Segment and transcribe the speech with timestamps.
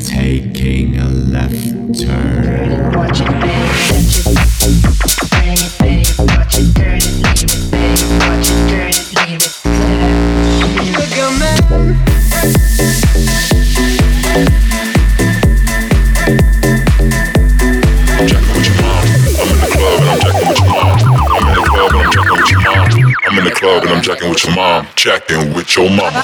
[0.00, 1.54] Taking a left
[1.98, 2.92] turn.
[2.92, 3.26] Watch it,
[5.80, 6.06] baby.
[6.18, 8.04] Watch it, turn it, leave it, baby.
[8.20, 9.52] Watch it, turn it, leave it.
[10.94, 11.14] Look
[19.26, 20.62] I'm in the club and I'm jacking.
[21.26, 22.06] I'm in the club and
[22.78, 23.02] I'm.
[23.26, 24.86] I'm in the club and I'm with your mom.
[24.94, 26.22] Jacking with your mama.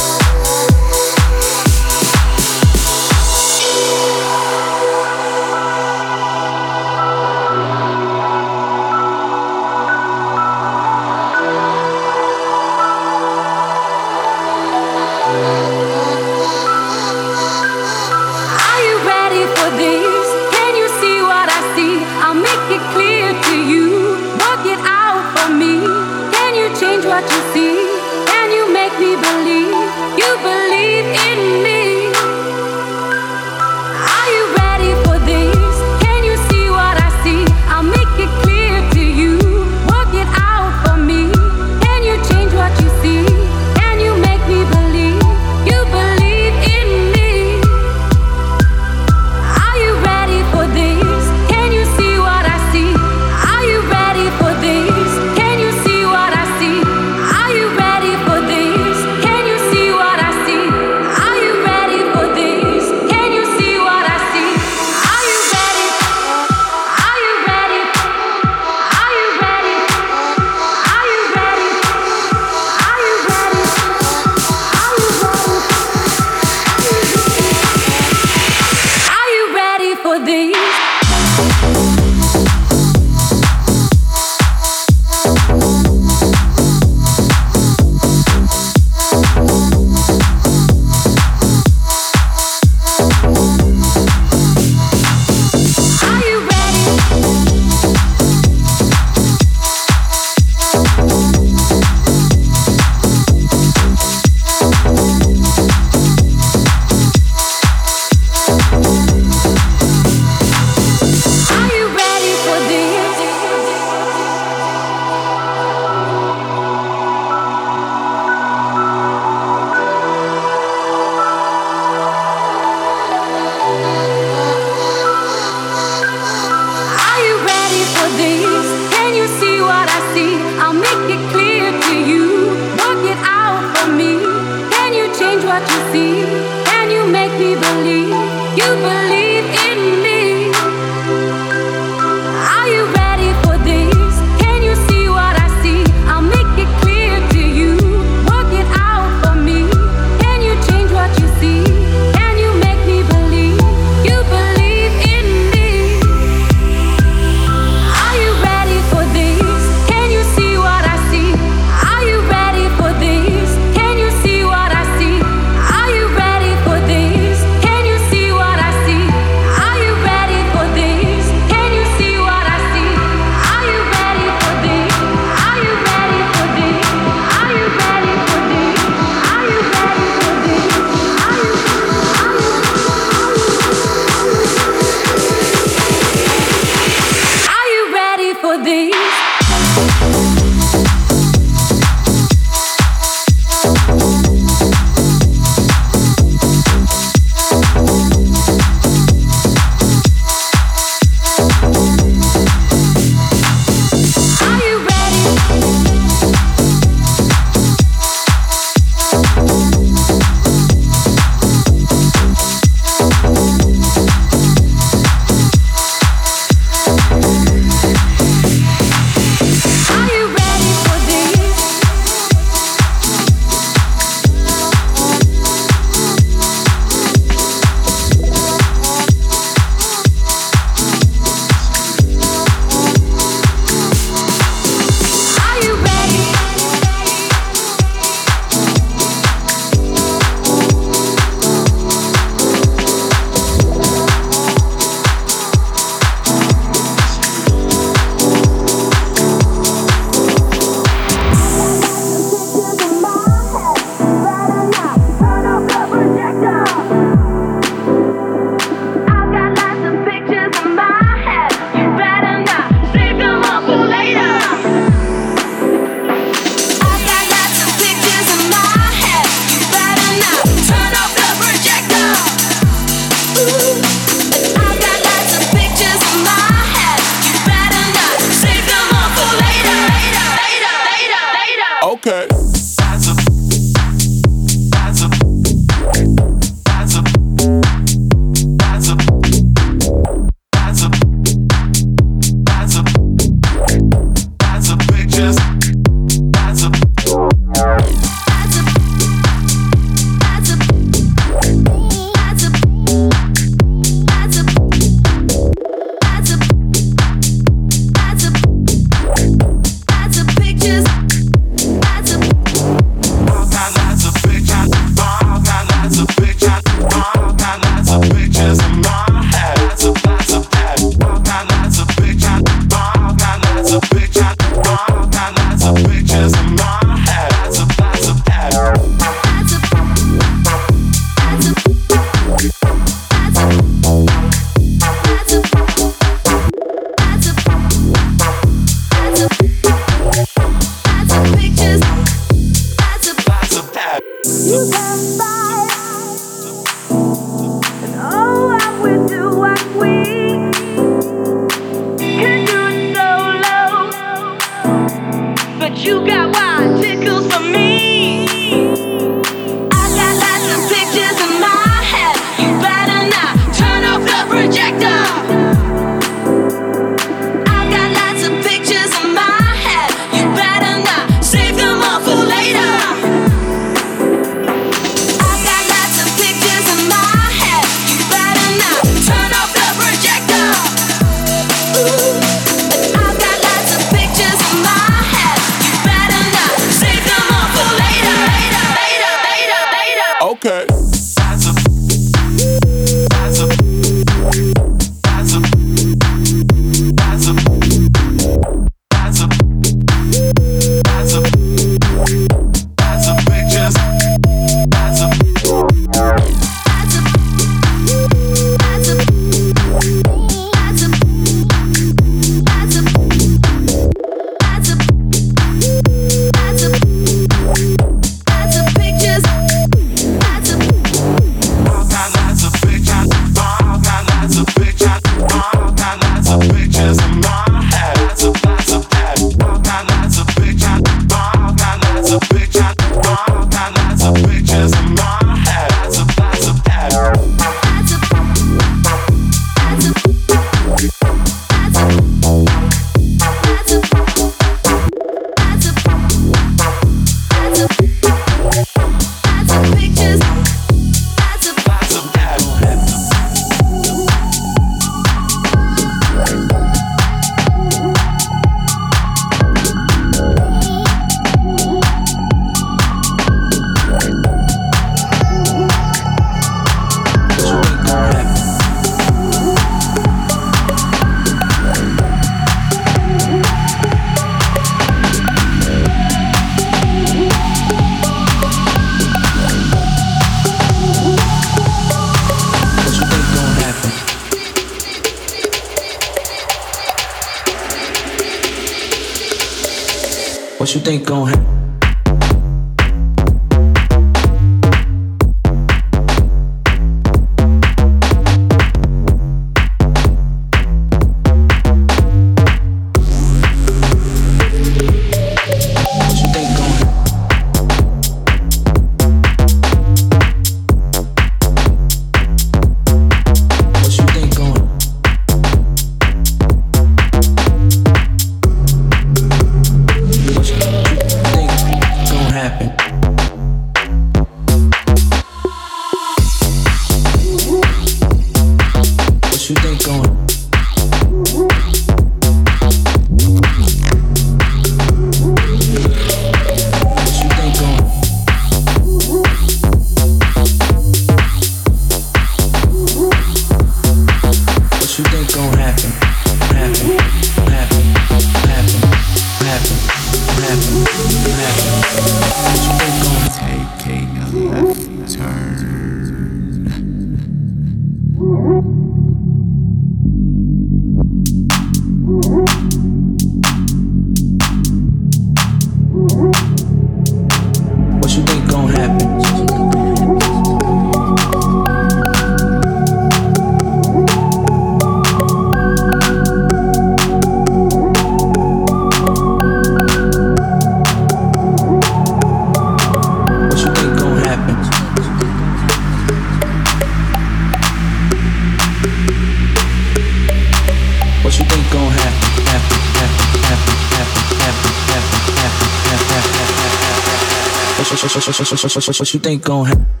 [598.63, 600.00] what, what, what, what you think gon' happen?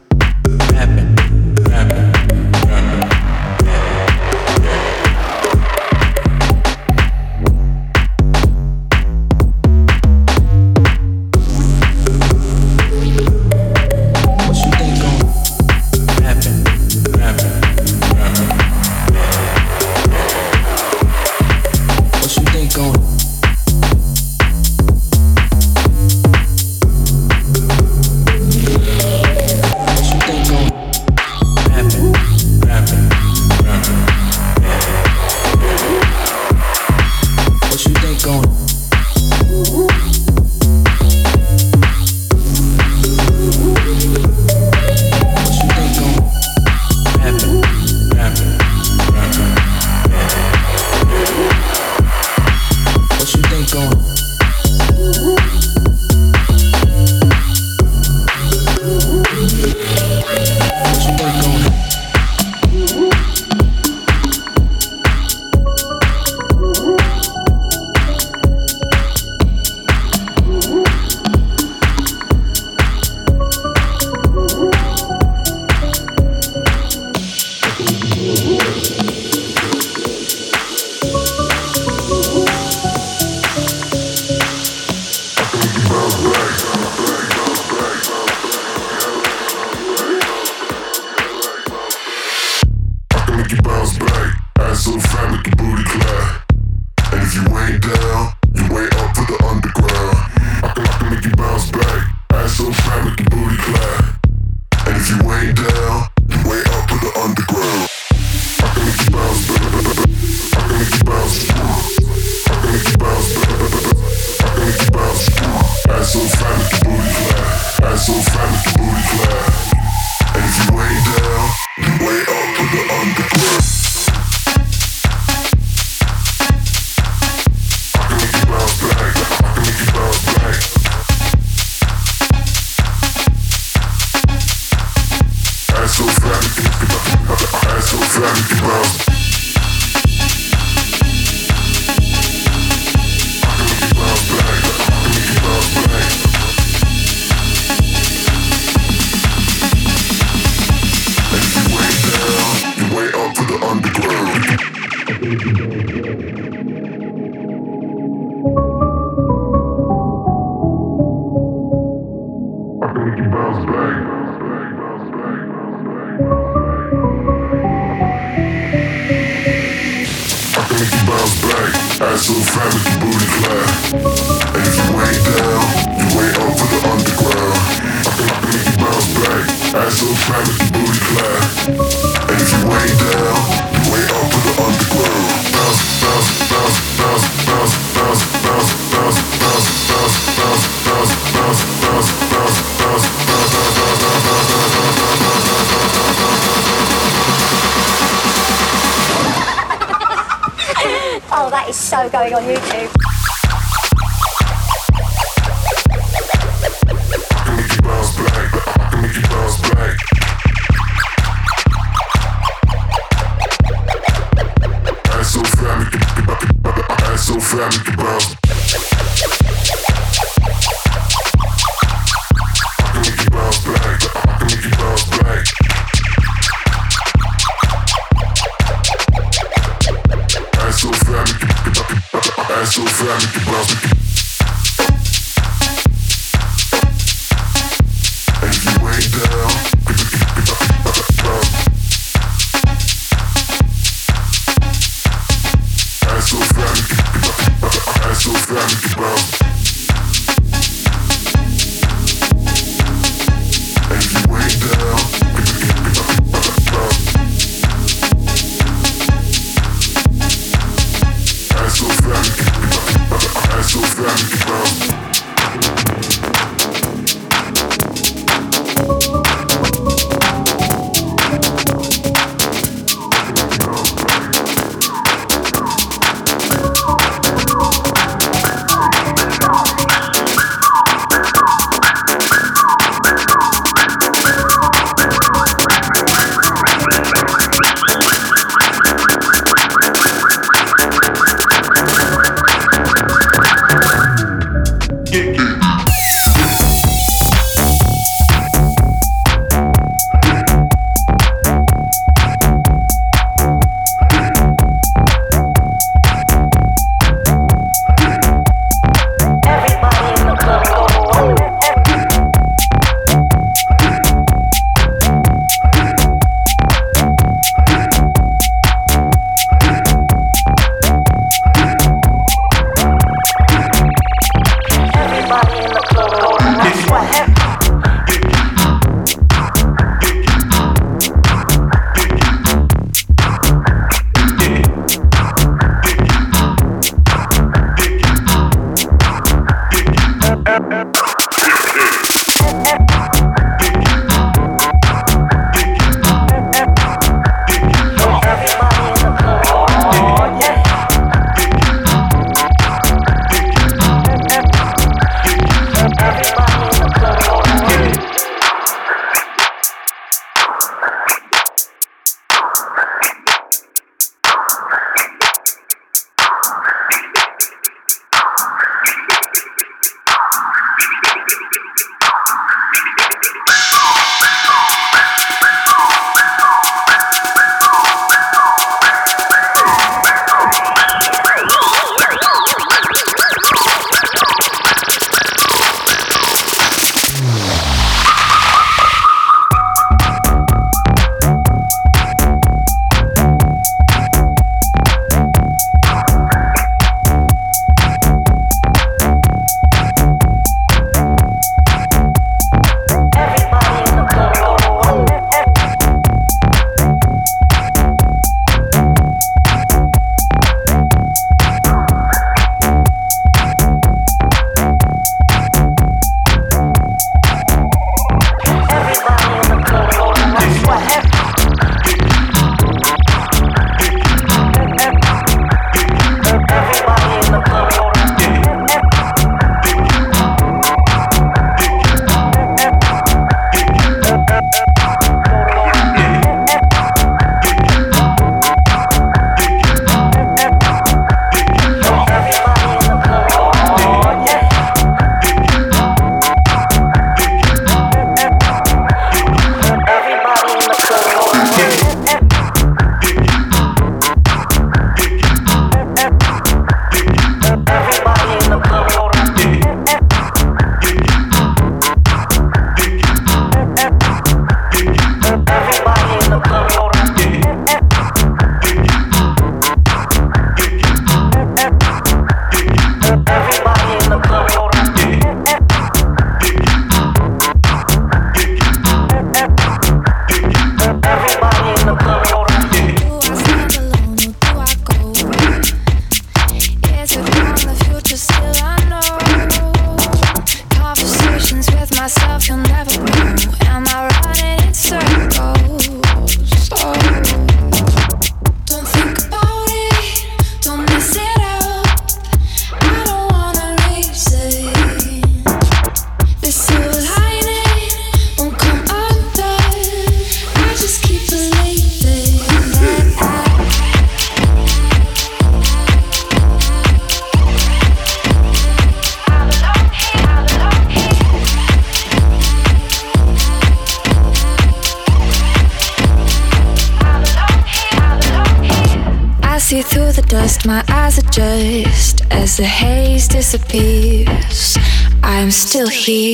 [532.51, 534.77] As the haze disappears,
[535.23, 536.30] I'm still here.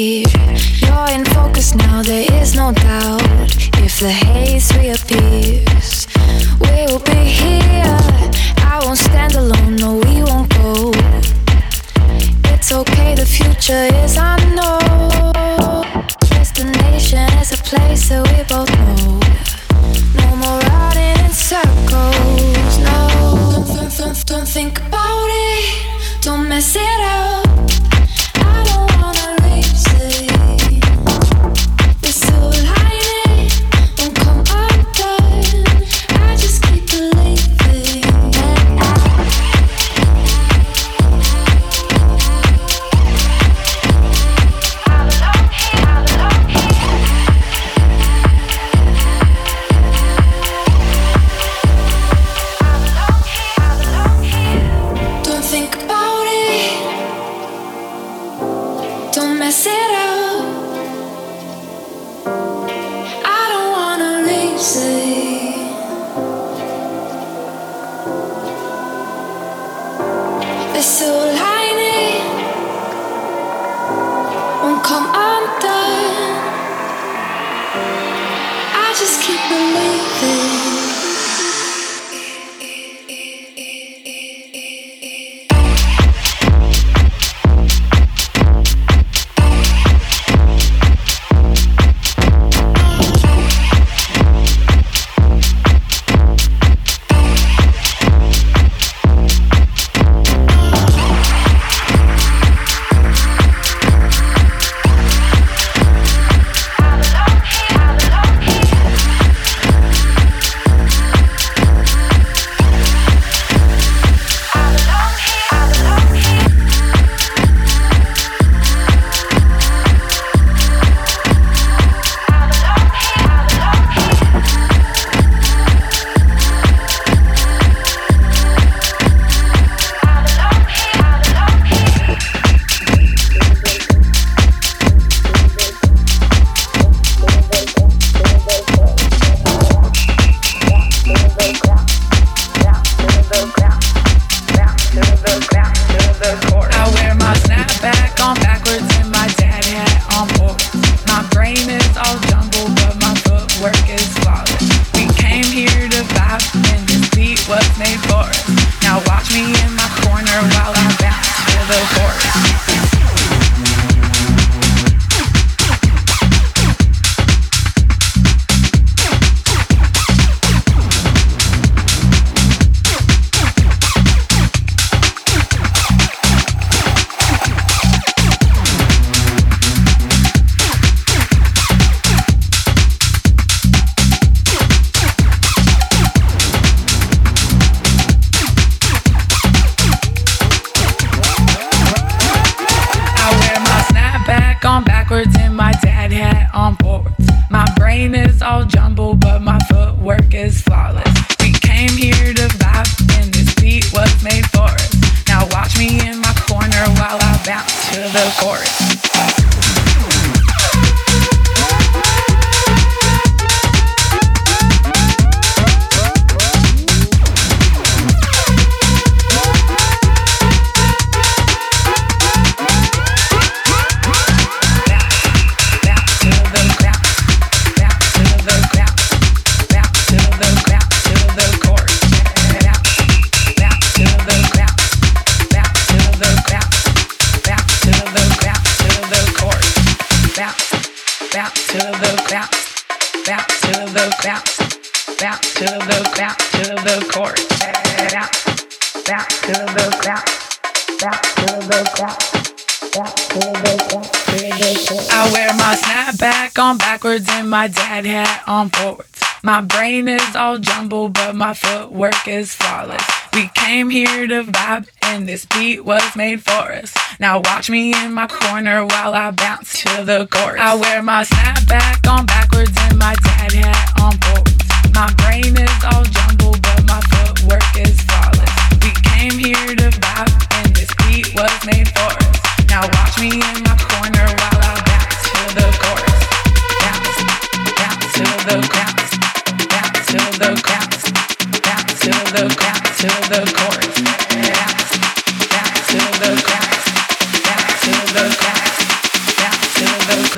[260.59, 263.03] jumble, jumbled, but my footwork is flawless.
[263.33, 266.93] We came here to vibe, and this beat was made for us.
[267.19, 270.59] Now watch me in my corner while I bounce to the chorus.
[270.59, 274.55] I wear my snapback on backwards and my dad hat on forwards.
[274.93, 278.53] My brain is all jumbled, but my footwork is flawless.
[278.81, 282.67] We came here to vibe, and this beat was made for us.
[282.69, 283.96] Now watch me in my corner.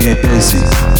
[0.00, 0.99] get busy.